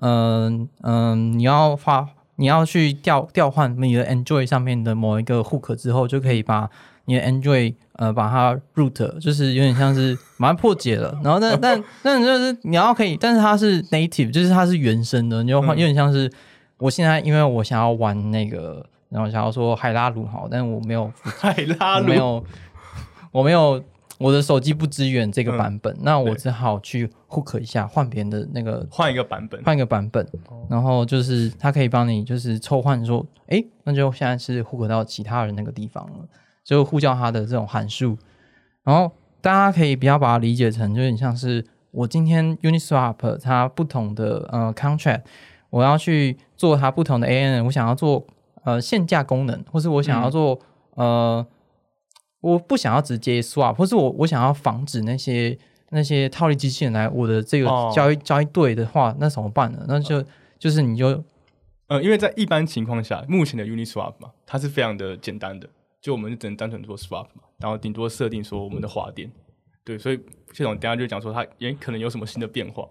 [0.00, 2.08] 嗯、嗯、你要发
[2.42, 6.68] 你要去调调换你的 Android 上面的某一个 hook 之后，就可以把
[7.04, 11.16] 你的 Android 呃把它 root，就是有点像是把它破解了。
[11.22, 16.28] 然后但但但就是你要可以，但是它是 native，就是它是原生的，你就有点像是
[16.78, 22.44] 我现在因为我想要玩那个，然后想要说海拉鲁好，但我没有海拉鲁没有，
[23.30, 23.80] 我没有，
[24.18, 25.58] 我的手机不支援这个嗯。
[25.58, 30.26] 版本，那我只好去 hook 一下，换别人的那个，换一个版本，换一个版本，
[30.68, 36.28] 然后就是它可以帮你就是抽换说，诶，那就现在是 hook 到其他人那个地方了，
[36.62, 38.16] 就呼叫它的这种函数，
[38.84, 45.22] 然后大家可以不要把它理解成，就有点像是我今天 Uniswap 它不同的呃 contract，
[45.70, 48.24] 我要去做它不同的 AN，我想要做
[48.64, 50.58] 呃限价功能，或是我想要做、
[50.94, 51.44] 呃
[52.42, 57.90] 我不想要直接 swap，或是我我想要防止那些那些套利机器人来我的这个哦。
[57.94, 59.82] 交易、交易对的话，那怎么办呢？
[59.88, 60.22] 那就
[60.58, 61.24] 就是你就
[61.86, 65.68] 呃，因为在一般情况下，目前的 Uniswap 嘛，它是非常的简单的，
[66.00, 69.30] 就我们就只能单纯做 swap 嘛，然后顶多设定说我们的滑点，
[69.84, 70.18] 对，所以
[70.52, 72.88] 系统等下就讲说它也可能有什么新的变化，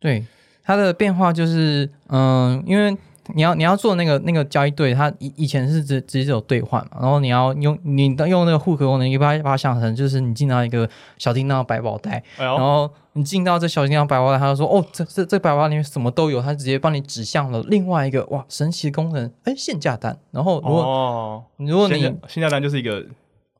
[0.00, 0.24] 对
[0.62, 2.96] 它的变化就是，嗯，因为
[3.34, 20.18] 你要你要做那个那个交易对，它以以前是直直接有兑换嘛，然后你要用你的用那个 hook 功能，你把它把它想成就是你进到一个小叮当的百宝袋，哎，然后你进到这小叮当百宝袋，他就说哦，这这这百宝袋里面什么都有，他直接帮你指向了另外一个哇神奇的功能，哎，限价单。
[20.30, 23.04] 然后如果、哦，如果你限价单就是一个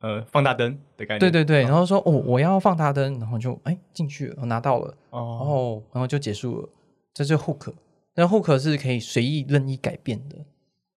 [0.00, 4.94] 呃放大灯的概念，对对对，然后说哦我要放大灯，然后就哎进去了，我拿到了。
[5.10, 6.68] 哦，哦，然后就结束了。
[7.14, 7.72] 这就是 hook，
[8.14, 10.36] 那 hook 是可以随意任意改变的，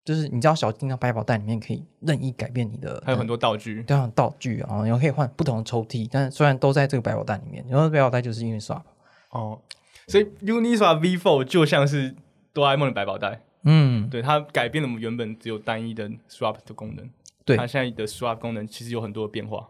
[0.03, 8.81] 就是你知道小叮当百宝袋里面可以任意改变你的，还有很多道具，对啊道具啊，然后可以换不同的抽屉，但虽然都在这个百宝袋里面，然后百宝袋就是 Uniswap
[9.29, 9.61] 哦，
[10.07, 12.15] 所以 Uniswap V4 就像是
[12.51, 17.09] 哆啦 A 梦的百宝袋，嗯，对，它改变了我们原本只有单一的 swap 的功能。
[17.45, 19.69] 对它现在的 swap 功能其实有很多的变化，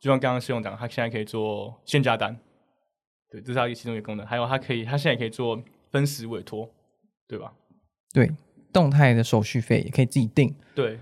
[0.00, 2.36] 就像刚刚施用讲，它现在可以做限价单，
[3.30, 4.26] 对，这是它其中一个功能。
[4.26, 6.68] 还有它可以，它现在也可以做分时委托，
[7.32, 7.50] 对吧？
[8.12, 8.30] 对，
[8.74, 10.54] 动态的手续费也可以自己定。
[10.74, 11.00] 对，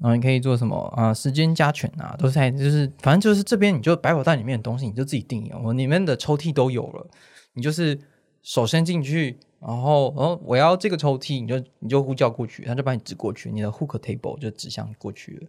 [0.00, 7.06] 然后你可以做什么啊、呃时间加权啊，都是在就是反正就是这边你就百宝袋里面的东西你就自己定我里面的抽屉都有了，
[7.52, 7.96] 你就是
[8.42, 15.46] 手伸进去，然后然后我要这个抽屉，你就你就呼叫过去，他就把你指过去，你的 hook table 就指向过去了。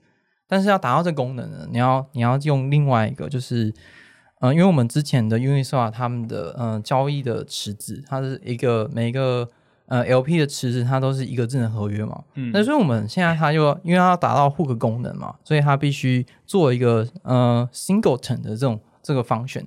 [0.48, 3.74] 但是要达到这个功能呢，你要你要用另外一个就是。
[4.42, 9.48] 呃，因为我们之前的 Uniswap 他们的呃交易的池子，它是一个每一个
[9.92, 19.66] 呃 LP 的池子，它都是一个智能合约嘛，嗯，那所以我们现在它就因为它要达到 hook 功能嘛，所以它必须做一个呃 singleton 的这种这个 function。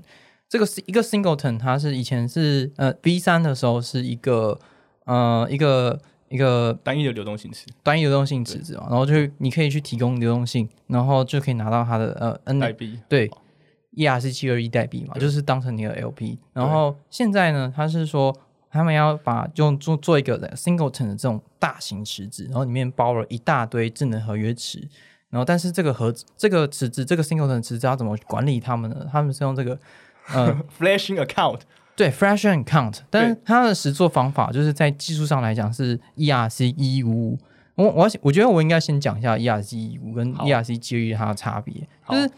[0.48, 4.58] 这个是一个 singleton，它是以前是呃 V 三的时候是一个
[5.04, 13.30] 呃一个一个单一的流动性池单一流动性池子嘛，然后就你可以去提供流动性，然后就可以拿到它的呃 N 代币，对
[13.96, 16.38] ，ERC 七二一代币嘛，就是当成你的 LP。
[16.54, 18.34] 然后现在呢，它是说
[18.74, 24.86] 他们要把用做做一个 singleton 的这种大型池子，然后里面包了一大堆智能合约池。
[25.30, 29.06] 然后，但是这个盒子、这个池子、这个 singleton 池子要怎么管理它们呢？
[29.10, 29.78] 他们是用这个
[30.28, 31.60] 呃 flashing account，
[31.96, 37.38] 对 flashing account，但是它的实作方法就是在技术上来讲是 ERC 一五五。
[37.76, 41.74] 我我要我觉得我应该先讲一下 ERC 一五跟 ERC 七一它的差别，
[42.08, 42.30] 就是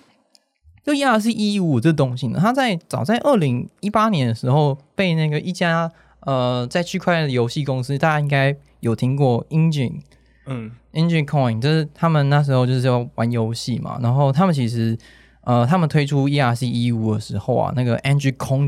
[0.83, 5.93] 就 ERC 一五这东西呢，它在早在二零一八年的时候被那个一家
[6.27, 10.01] 呃在区块链的游戏公司，大家应该有听过 Engine
[10.47, 14.97] 嗯，Engine Coin，就是他们那时候就是要玩游戏嘛，然后他们其实
[15.43, 17.97] 呃，他们推出 ERC 一五的时候啊，那个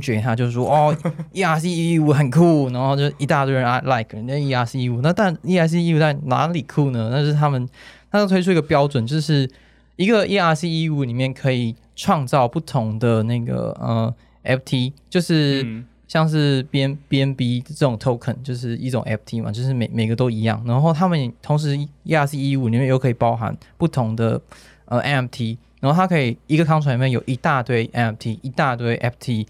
[0.01, 0.97] 爵他就说哦
[1.33, 7.11] ，ERC 一五很酷，然后就一大堆人啊 like 那 ERC 一五，那但 ERC 一五在哪里酷呢？
[7.13, 7.69] 那是他们
[8.11, 9.49] 他们推出一个标准，就是
[9.97, 15.85] 一个 ERC 一五里面可以创造不同的那个呃 FT，就是。
[16.09, 20.61] 像是 B N B N B 这种 token 就是一种 FT 嘛，就是每每个都一样。
[20.67, 24.41] 然后他们同时 ERC 一五里面又可以包含不同的
[24.87, 29.47] 呃 M T，然后它可以一个 contract 里面有一大堆 M T，一大堆 FT，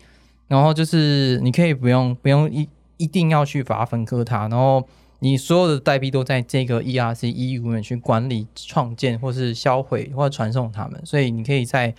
[0.48, 4.84] 然后就是你可以不用不用一一定要去把它分割它，然后
[5.20, 11.94] 你所有的代币都在这个 ERC 一五里面去管理、创建或是销毁或者传送它们，所以你可以在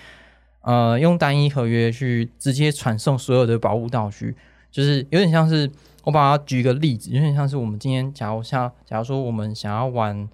[0.63, 4.35] 呃用单一合约去直接传送所有的宝物道具。
[4.71, 5.69] 就是有点像是
[6.03, 10.27] 我把它举一个例子，有点像是我们今天假如像假如说我们想要玩，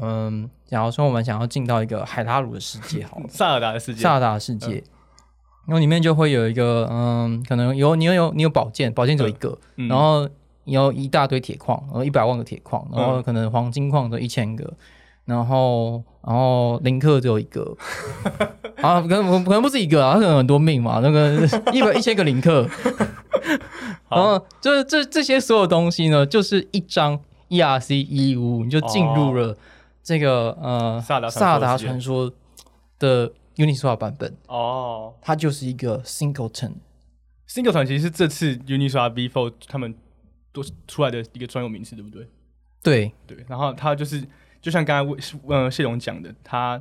[0.00, 4.82] 嗯，假如说我们想要进到一个海拉鲁的世界，好了， 萨尔达的世界，萨尔达的世界，
[5.66, 10.28] 然后里面就会有一个，嗯，可能有你有有你有宝剑，宝剑只有一个，嗯然后
[10.64, 14.72] 你有一大堆铁矿，然后一百万个铁矿，然后嗯可能黄金矿都一千个，
[15.24, 17.76] 然后然后林克只有一个，
[18.82, 22.68] 啊，可能可能不是一个啊，他可能很多命嘛，那个 一百一千个林克，
[24.08, 29.56] 然后这这这些所有东西呢，就是一张 ERC 一五，你就进入了
[30.02, 32.32] 这个、呃萨达传说萨达传说
[32.98, 35.14] 的 Uniswap 版本，哦。
[35.20, 36.74] 它就是一个 Singleton。
[37.48, 39.94] Singleton 其实是这次 Uniswap V4 他们
[40.52, 42.28] 都出来的一个专有名词，对不对？
[42.82, 43.12] 对。
[43.26, 44.22] 对，然后它就是
[44.60, 46.80] 就像刚才魏呃谢龙讲的，它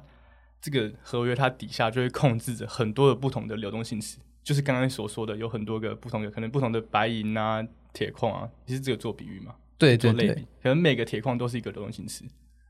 [0.62, 12.24] 这个合约它底下就会控制着很多的不同的流动性池，就是刚刚所说的有很多个不同的可能不同的白银啊、铁矿啊，其实这个做比喻嘛，对对对做类比，可能每个铁矿都是一个流动性词，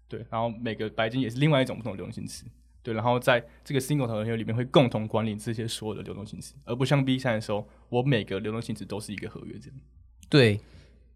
[0.07, 2.45] 对，然后每个白金也是另外一种不同的流动性词，
[2.81, 9.79] 对，然后在这个 single 里面会共同管理这些所有的流动性词，而不像 B 三的时候，我每个流动性词都是一个合约这样。
[10.27, 10.59] 对，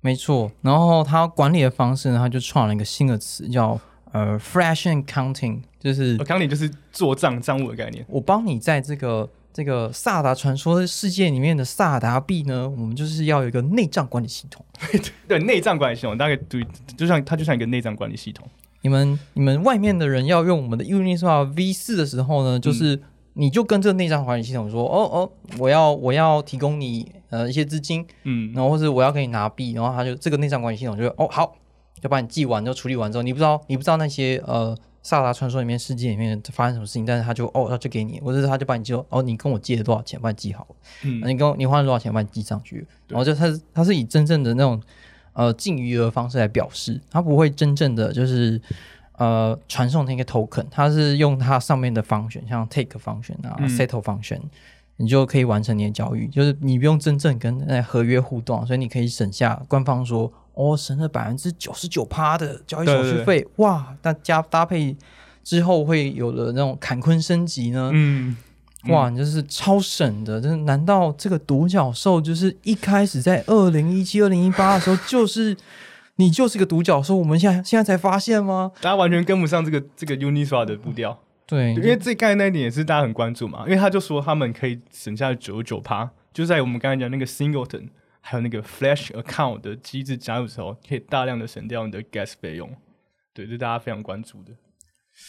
[0.01, 0.51] 没错。
[0.61, 8.05] 然后他管理的方式呢，他就创了一个新的词，叫呃 fraction counting，就是我 counting 就是做账账务的概念。
[8.07, 14.65] 我帮你在这个这个萨达传说世界里面的萨达币呢，我们就是要有一个内账管理系统。
[15.27, 16.65] 对，内账管理系统大概对，
[16.97, 18.47] 就像它就像一个内账管理系统。
[18.81, 22.99] 你们你们外面的人要用我们的 Uniswap V 四的时候呢，就是
[23.33, 31.55] 你就跟这个内账管理系统说，哦哦，我要我要提供你呃一些资金，嗯，然后或者我要给你拿币，然后他就这个内账管理系统就哦好，
[32.01, 41.21] 就把你记完，就处理完之后，你不知道你不知道那些呃萨达传说里面世界里面发生什么事情，但是他就哦他就给你，或者是他就把你记哦你跟我借了多少钱，帮你记好了，嗯。
[41.25, 44.81] 你跟我你花了多少钱，帮你记上去，然后就他是他是以真正的那种
[45.33, 48.61] 呃净余额方式来表示，他不会真正的就是。
[49.17, 53.69] 呃，传送那个 token，他是用它上面的 function，像 take function 啊、嗯。
[53.69, 54.39] settle function，
[54.95, 64.95] 你就可以完成你的交易，就是你不用真正跟那合约互动，所以你可以省下官方说哦省了百分之九十九趴的交易手续费，哇，那加搭配
[65.43, 68.35] 之后会有了那种坎昆升级呢，嗯，
[68.89, 75.57] 哇，你就是超省的，就是难道这个独角兽就是一开始在二零一七、二零一八的时候就是？
[76.17, 78.71] 你就是个独角兽，我们现在现在才发现吗？
[78.79, 81.17] 大家完全跟不上这个这个 Uniswap 的步调。
[81.47, 87.87] 对，因为最概念那一点也是大家很关注嘛，因为他就说他们可以省下九十九趴，就在我们刚才讲那个 Singleton
[88.21, 92.69] 还有那个 Flash Account 的机制加入之后，可以大量的省掉你的 Gas 费用。
[93.33, 94.51] 对，这是大家非常关注的，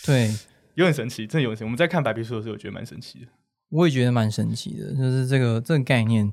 [0.05, 0.29] 对，
[0.75, 1.65] 有点神奇，真的有点神奇。
[1.65, 3.27] 我们在看白皮书的时候，我觉得蛮神奇的。
[3.71, 6.31] 我也觉得蛮神奇的，就是这个这个概念，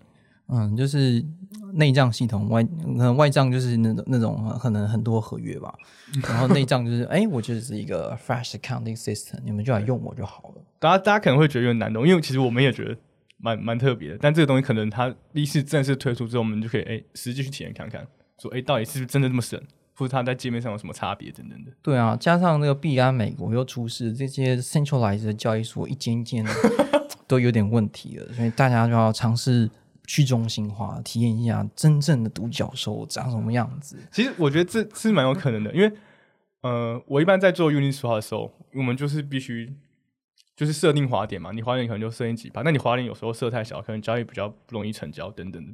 [0.48, 1.24] 嗯，就是
[1.76, 2.68] 内账系统外，
[3.16, 5.74] 外账就是那种那种可能很多合约吧，
[6.28, 10.62] 然后内账就是，哎，我就是一个 Flash Accounting System，你们就来用我就好了。
[10.80, 12.98] 大家大家可能会觉得有点难懂，因为其实我们也觉得
[13.40, 14.18] 蛮蛮特别的。
[14.20, 18.06] 但这个东西可能它第一次正式推出之后，我们就可以哎实际去体验看看，
[18.38, 19.60] 说哎到底是不是真的这么省，
[19.96, 21.72] 或者它在界面上有什么差别等等的。
[21.82, 26.52] 对啊，加上那个币安美国又出事，这些 centralized 的交易所一间一间的
[27.28, 29.70] 都有点问题了，所以大家就要尝试
[30.08, 33.98] 去中心化，体验一下真正的独角兽长什么样子。
[34.12, 35.92] 其实我觉得这是蛮有可能的，因为
[36.62, 39.72] 呃，我一般在做 Uniswap 的时候，我们就是必须
[40.60, 45.74] 就是设定滑点嘛，你滑点可能就设定几趴，那你滑点有时候设太小，可能交易比较不容易成交等等的。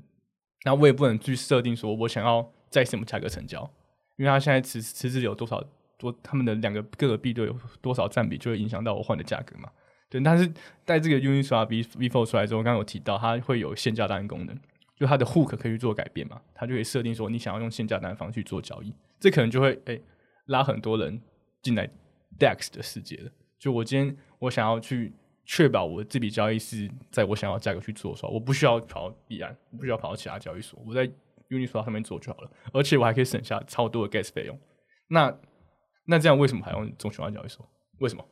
[0.64, 3.68] 那我也不能去设定说我想要在什么价格成交，
[4.16, 5.60] 因为它现在池池子有多少
[5.98, 9.68] 多，他们的两个各个币都有多少占比，就会影响到我换的价格嘛。
[10.08, 10.48] 对，但是
[10.86, 14.56] 在这个 Uniswap V V Four 出来之后，刚刚有提到它会有限价单功能，
[14.96, 20.00] 就它的 hook 可以去做改变嘛，它就可以设定说你想要用限价单方去做交易，这可能就会诶、
[20.46, 21.20] 拉很多人
[21.64, 21.90] 进来
[22.38, 23.32] DEX 的世界了。
[23.58, 31.08] 就我今天我想要去确保我这笔交易是在我想要价格去做的时候，我不需要跑到币安，我不需要跑到其他交易所，我在
[31.50, 34.58] Uniswap 上面做就好了，而且我还可以省下超多的 gas 费用。
[35.10, 35.36] 那
[36.06, 37.68] 那这样为什么还用中心化交易所？
[38.00, 38.26] 为什么？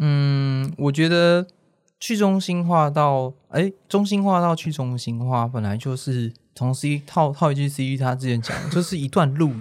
[0.00, 1.46] 嗯，我觉得
[1.98, 9.52] 去中心化到哎，中心化到去中心化，本来就是从 C 套套一句 C 他之前讲的，就是一段路，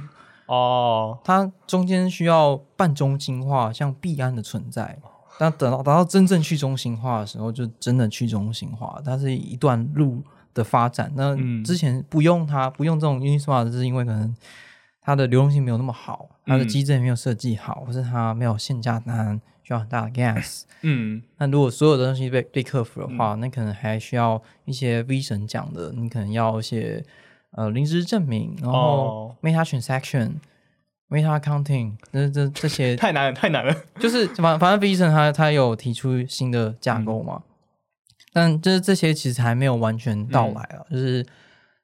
[0.46, 5.00] 哦，它中间需要半中心化，像币安的存在。
[5.42, 10.22] 但等到达到真正去中心化的时候，就真的去中心化，它是一段路
[10.54, 11.12] 的发展。
[11.16, 11.64] 那嗯。
[11.64, 14.36] 之前不用它，不用这种 Uniswap，是因为可能
[15.02, 16.68] 它的流动性没有那么好，它的嗯。
[16.68, 20.62] 机制也没有设计好，或是它没有限价单，需要很大的 gas。
[20.84, 21.24] 嗯。
[21.40, 27.04] 那如果所有的东西被被克服的话，那可能还需要一些 V 神讲的，你可能要一些
[27.54, 29.36] 呃临时证明，然后哦。
[29.42, 30.34] meta transaction、
[31.12, 33.76] meta accounting，这这这些太难了，太难了。
[34.00, 37.44] 就是反反正 Vision 他他有提出新的架构嘛，
[38.34, 41.26] 但就是这些其实还没有完全到来啊，就是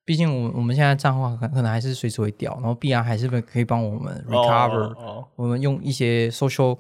[0.06, 5.28] 毕竟我我们现在账号可可能还是随时会掉，然后币安还是会可以帮我们 recover，、哦哦。
[5.36, 6.78] 我们用一些 social，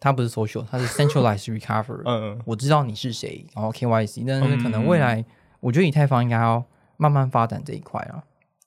[0.00, 2.42] 它不是 social，它是 centralized recover， 嗯嗯。
[2.44, 5.24] 我知道你是谁，然后 KYC，但是可能嗯未来，
[5.60, 6.64] 我觉得以太坊应该要
[6.96, 8.24] 慢慢发展这一块啊。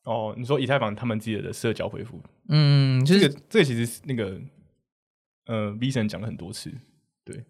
[0.10, 4.42] 哦，你说以太坊他们自己的社交回复，嗯，就是、这个这个其实是那个
[5.46, 6.74] 呃 V 神讲了很多次，
[7.24, 7.46] 对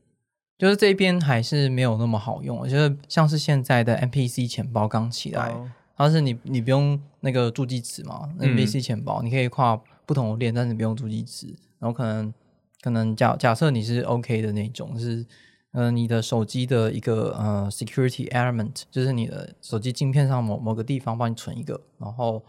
[0.57, 11.47] 就是这边还是没有那么好用，我觉得像是现在的 MPC 钱包刚起来，哦它是你你不用那个助记词嘛嗯，MPC 钱包你可以跨不同的链，但是你不用助记词，
[11.79, 12.33] 然后可能
[12.81, 15.25] 可能假假设你是 OK 的那种是。
[15.71, 22.43] 呃，你的手机的一个呃 security element，就是你的手机镜片上某某个地方帮你存一个，然后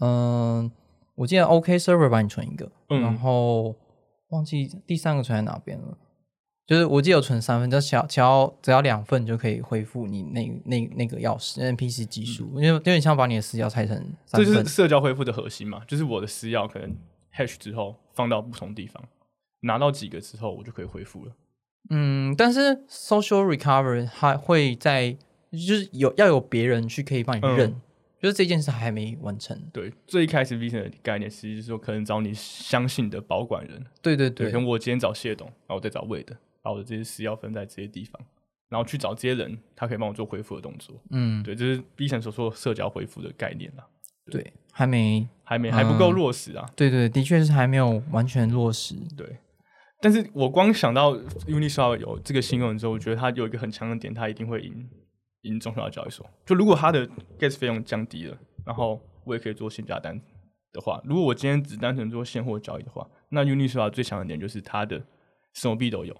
[0.00, 0.70] 嗯、
[1.14, 3.74] 我记得 OK server 帮你存一个，嗯然后
[4.30, 5.96] 忘记第三个存在哪边了。
[6.66, 13.96] 就是我记得有存三份，只要只要只要两份就可以恢复你那那那个钥匙 NPC 技术，因为有点像把你的私钥拆成
[14.26, 14.74] 三份这就是。
[14.74, 16.94] 社交恢复的核心嘛，就是我的私钥可能
[17.34, 19.02] hash 之后放到不同地方，
[19.60, 21.32] 拿到几个之后我就可以恢复了。
[21.90, 25.16] 嗯，但是 social recovery 它会在
[25.50, 27.80] 就是有要有别人去可以帮你嗯认，
[28.20, 29.58] 就是这件事还没完成。
[29.72, 38.20] 对，最一开始 V 的概念其实是说，可能找你相信的保管人，对，对对对可能我今天找谢董，然后我再找魏的，把我的这些私钥分在这些地方，
[38.68, 40.94] 然后去找这些人，他可以帮我做恢复的动作。
[41.10, 43.86] 嗯，对，这是神所说的社交恢复的概念啦，
[44.30, 46.68] 对，还没，还没还不够嗯落实啊。
[46.76, 48.94] 对对，的确是还没有完全落实。
[49.16, 49.38] 对，
[50.00, 54.88] 但是我光想到 Uniswap 有这个新闻之后，我觉得它有一个很强的点，它一定会赢
[55.42, 56.24] 赢中小交易所。
[56.46, 60.20] 就如果它的 gas 费用降低了，然后我也可以做限价单
[60.72, 65.02] 的话，如果我今天只单纯做现货交易的话，那 Uniswap 最强的点就是它的
[65.54, 66.16] 什么币都有。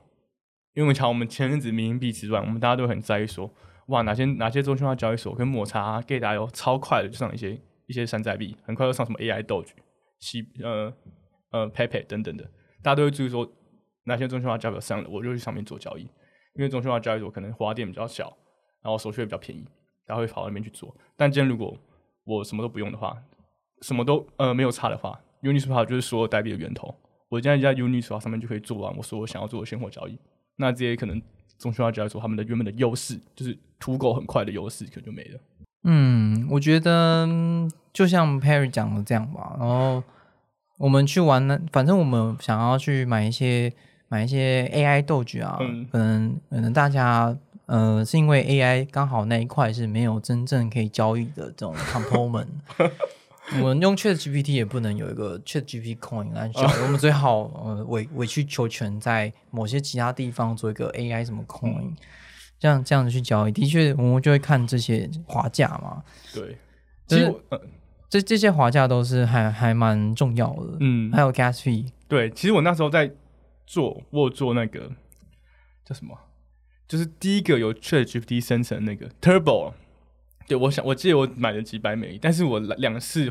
[0.75, 3.53] 因为像我们前阵子民营币之外，我们大家都很在意说，
[3.89, 9.71] 哇，哪些哪些中心化交易所跟抹茶、啊、Gate 有超快的就上一些一些山寨币，很快就上什么 AI Doge、
[10.21, 10.93] 西呃
[11.51, 12.45] 呃 Pepe 等等的，
[12.83, 13.51] 大家都会注意说
[14.09, 16.03] 哪些中心化交易所上了，我就去上面做交易，
[16.55, 18.37] 因为中心化交易所可能花店比较小，
[18.83, 19.65] 然后手续费比较便宜，
[20.07, 20.93] 大家会跑到那边去做。
[21.17, 21.77] 但今天如果
[22.25, 23.17] 我什么都不用的话，
[23.83, 26.93] 什么都呃没有差的话，Uniswap 就是所有代币的源头，
[27.29, 30.19] 我现在在 Uniswap 上面就可以做完我所有想要做的现货交易。
[30.57, 31.23] 那这些可能
[31.59, 35.41] 中心化交易所他们的原本的优势，就是土狗很快的优势，可能就没了。
[35.85, 37.29] 嗯，我觉得
[37.93, 40.03] 就像 Perry 讲的这样吧，然后
[40.79, 43.73] 我们去玩呢，反正我们想要去买一些
[44.09, 45.87] 买一些 AI 斗具啊，嗯。
[45.91, 47.37] 可能可能大家
[47.67, 52.47] 呃是因为 AI 刚好那一块是没有真正可以交易的这种 component。
[53.61, 61.93] 我们用 Chat GPT 也不能有一个 Chat GPT Coin 来交易，我们最好呃委委曲求全，在某些其他地方做一个 AI 什么 Coin，、
[62.59, 66.03] 这样这样子去交易，的确我们就会看这些滑价嘛，
[66.35, 66.59] 对，
[67.07, 67.35] 其实
[68.11, 70.77] 这这些滑价都是还还蛮重要的。
[70.81, 71.11] 嗯。
[71.11, 73.11] 还有 gas fee，对，其实我那时候在
[73.69, 74.91] 做，我做那个
[75.85, 76.19] 叫什么，
[76.89, 79.75] 就是第一个有 ChatGPT 生成那个 Turbo。
[80.47, 83.31] 对，我想我记得我买了几百美，但是我两两次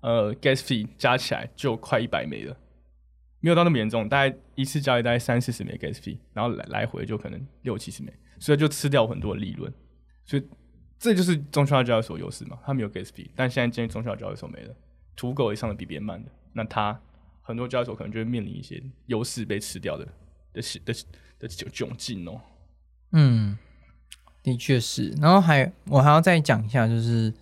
[0.00, 2.56] 呃 gas fee 加起来就快一百美了，
[3.38, 9.72] 没有到那么严重，大概一次交易大概三四十美 gas fee，然后来来回就可能六七十美，所以就吃掉很多利润，
[10.24, 10.42] 所以
[10.98, 14.74] 这就是中小交易所优势嘛，它没有 gas fee，但现在今天中小交易所没了，
[15.14, 17.00] 土狗也上的比别人慢的，那它
[17.46, 20.04] 很多交易所可能就会面临一些优势被吃掉的
[20.52, 20.94] 的的的
[21.38, 22.40] 的窘窘境哦。
[23.12, 23.56] 嗯，
[24.42, 25.10] 的确是。
[25.20, 27.32] 然后还我还要再讲一下，就是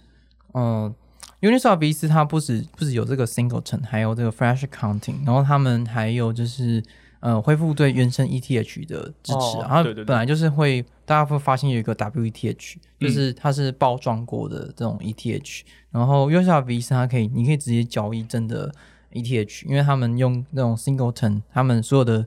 [0.53, 0.95] 呃
[1.41, 6.83] ，Uniswap V 四它不止不止有这个 singleton，还有这个 Fresh Accounting，然后他们还有就是
[7.21, 18.71] 呃恢复对原生 ETH 的支持然后本来就是会大家会发现有一个 WETH，就嗯是它是包装过的这种 ETH，、然后 Uniswap V 四它可以你可以直接交易真的
[19.15, 22.27] ETH，因为他们用那种 singleton，他们所有的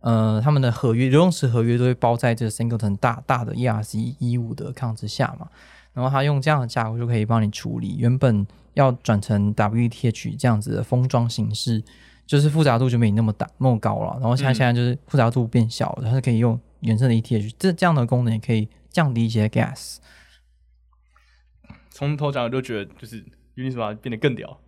[0.00, 5.48] 呃，他们的合约流动池合约都会包在这个 Singleton 大大的 ERC 一五的抗之下嘛，
[5.92, 11.80] 然后他用这样的架构就可以帮你处理原本要转成 WETH 这样子的封装形式，
[12.26, 19.98] 就是复杂度就没你那么大那么高了，然后现在嗯现在就是复杂度变小了，它是可以用原生的 ETH，这这样的功能也可以降低一些 gas。
[21.90, 23.24] 从头讲，我就觉得就是
[23.54, 24.58] Uniswap 变得更屌。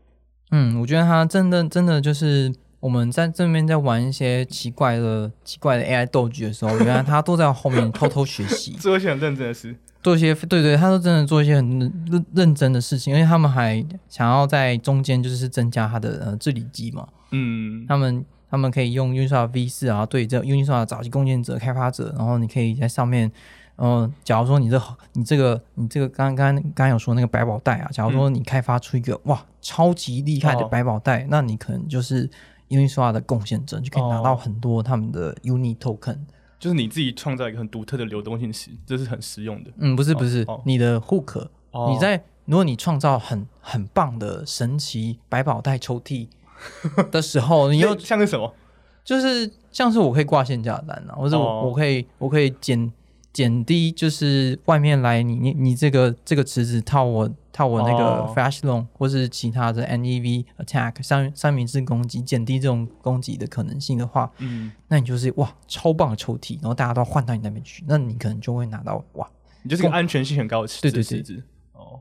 [0.50, 8.72] 嗯，我觉得他真的真的就是我们在这边在玩一些奇怪的奇怪的 AI 斗具的时候，原来他都在后面偷偷学习。
[8.78, 23.32] 做一些很认真的事，做一些对对，他都真的做一些很认认认真的事情，而且他们还想要在中间就是增加他的呃治理机嘛，嗯，他们他们可以用 Uniswap V 四啊对这 Uniswap 的早期贡献者、开发者，然后你可以在上面，
[23.76, 24.80] 呃，假如说你这
[25.14, 32.30] 你这个你这个刚刚刚刚有说那个百宝袋啊，假如说你开发出一个、哇超级厉害的哦百宝袋，那你可能就是
[32.68, 36.18] Uniswap 的贡献者，你就可以拿到哦很多他们的 Uni Token。
[36.58, 39.70] 就是你自己创造一个很独特的流动性池，这是很实用的。
[39.76, 46.28] 嗯，不是不是，哦你的 hook，、哦你在如果你创造很很棒的神奇百宝袋抽屉
[47.10, 48.54] 的时候，你又像像是什么？
[49.02, 52.90] 就是像是我可以挂限价单啊，或者我、哦我可以我可以减
[53.34, 69.28] 减低，就是外面来你你你这个这个池子套我套我那个哦 flash loan、或是其他的 NEV attack 三三明治攻击，减低这种攻击的可能性的话，嗯，那你就是哇超棒的抽屉，然后大家都换到你那边去，那你可能就会拿到哇。
[69.64, 71.42] 你就是个安全性很高的池子对对对。
[71.72, 72.00] 哦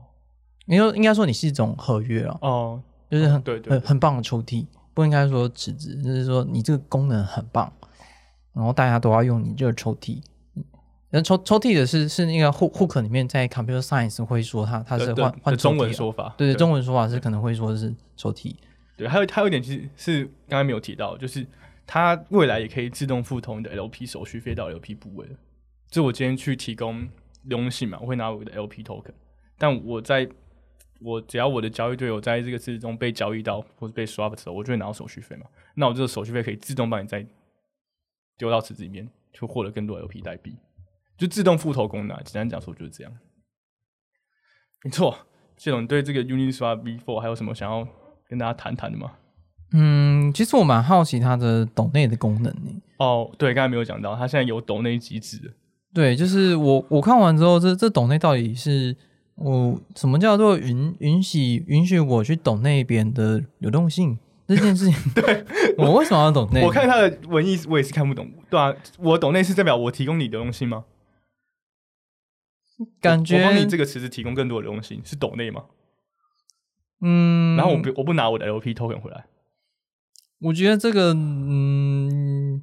[0.66, 4.64] 应该应该说你是一种合约啊，哦，就是很、对对对很很棒的抽屉，
[4.94, 7.70] 不应该说池子，就是说你这个功能很棒。
[8.52, 10.22] 然后大家都要用你这个抽屉。
[11.14, 18.56] 那抽抽屉的是是那个 hook hook 里面在 computer science 会说它它是换换中文说法，对对，中文说法是可能会说是抽屉。
[18.96, 21.46] 对，还有还有一点其实是刚才没有提到，就是
[21.86, 25.36] 它未来也可以自动付通你的 LP 手续费到 LP 部位了。
[25.88, 27.08] 就我今天去提供
[27.44, 29.12] 流动性嘛，我会拿我的 LP token，
[29.56, 30.28] 但我在
[31.00, 35.46] 我只要我的交易对友在这个池子中被交易到或者被 swap 的时候，我就会拿到手续费嘛。
[35.76, 37.24] 那我这个手续费可以自动帮你再
[38.36, 40.56] 丢到池子里面，就获得更多 LP 代币，
[41.16, 42.22] 就自动复投功能啊。
[42.24, 43.12] 简单讲说就是这样。
[44.84, 45.16] 没错，
[45.56, 47.86] 谢总，你对这个 Uniswap V4 还有什么想要
[48.28, 49.12] 跟大家谈谈的吗？
[49.72, 52.70] 嗯，其实我蛮好奇它的抖内的功能呢。
[52.98, 55.54] 哦，对，刚才没有讲到，它现在有抖内机制。
[55.92, 58.94] 对，就是我我看完之后，这这抖内到底是
[59.36, 64.94] 我什么叫做允允许允许我去抖那边的流动性这件事情？
[65.14, 65.44] 对
[65.78, 66.62] 我为什么要抖内？
[66.62, 68.30] 我看它的文意，我也是看不懂。
[68.50, 70.84] 对啊，我抖内是代表我提供你流动性吗？
[73.00, 75.64] 感觉我帮你这个池子提供更多的东西，是抖内吗？
[77.00, 79.26] 嗯，然后我不我不拿我的 LP token 回来，
[80.40, 82.62] 我觉得这个嗯，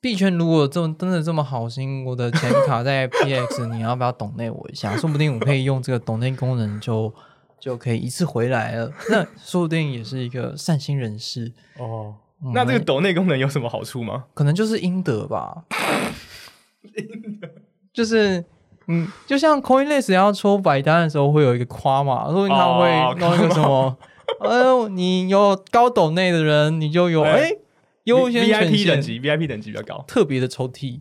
[0.00, 4.96] 币圈如果这么真的这么好心，我的钱卡在 PX， 你要不要懂内我一下？
[4.96, 7.12] 说不定我可以用这个懂内功能就
[7.60, 8.90] 就可以一次回来了。
[9.10, 11.52] 那说不定也是一个善心人士。
[11.76, 14.26] 哦，嗯那这个抖内功能有什么好处吗？
[14.32, 15.64] 可能就是应得吧。
[17.92, 18.44] 就是
[18.88, 23.96] 嗯，就像 CoinList 要抽百单的时候会有一个夸嘛，说他会哦弄一个什么，
[24.40, 27.56] 哎呦，你有高斗内的人，你就有哎哎
[28.04, 30.02] 优先 VIP 等，级，VIP 等级比较高。
[30.08, 31.00] 特别的抽屉。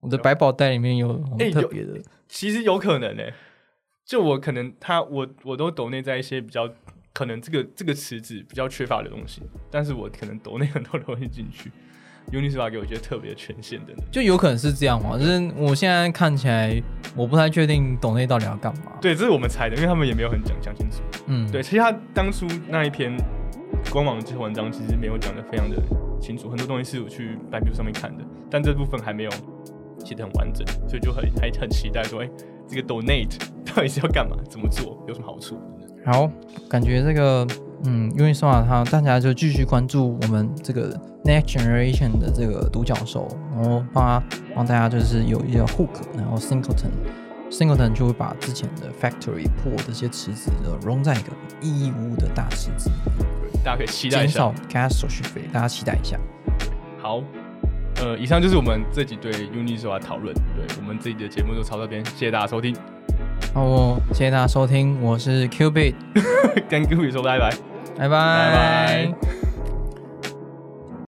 [0.00, 3.32] 我的百宝袋里面有特别的，其实有可能诶、
[4.04, 6.68] 就我可能他我我都抖内在一些比较
[7.12, 11.70] 可能这个这个池子比较缺乏的东西，但是我可能抖内很多东西进去
[12.30, 14.04] ，Uniswap 给我一些特别的权限等等。
[14.10, 15.18] 就有可能是这样嘛。
[15.18, 16.80] 就是我现在看起来，
[17.16, 20.98] 我不太确定抖内到底要干嘛。，对，这是我们猜的，因为他们也没有很讲讲清楚。
[21.26, 23.16] 嗯，对，其实他当初那一篇
[23.90, 25.76] 官网这文章其实没有讲的非常的
[26.20, 29.30] 清楚，很多东西是我去百度上面看的，但这部分还没有
[30.04, 32.30] 写的很完整，所以就很还很期待说，哎、
[32.68, 35.60] 这个 donate 到底是要干嘛，怎么做，有什么好处？
[36.04, 36.30] 好，
[36.68, 37.46] 感觉这个
[37.84, 44.22] 嗯，因为说啊，他大家就继续关注我们这个 Next Generation 的这个独角兽，然后帮他
[44.54, 46.92] 帮大家就是有一些 hook，然后 Singleton
[47.50, 52.90] Singleton 就会把之前的 Factory 破这些池子的融在一个义乌的大池子，
[53.64, 54.88] 大家可以期待一下减少。
[54.88, 56.16] gas 手续费，大家期待一下。
[57.00, 57.20] 好，
[57.96, 62.74] 呃，以上就是我们这集对 Uniswap 的讨论，对我们这集的节目就到这边，谢谢大家收听，
[63.52, 65.94] 好，谢谢大家收听，我是 Q Bit，
[66.70, 67.71] 跟各位说拜拜。
[67.96, 69.41] 拜拜。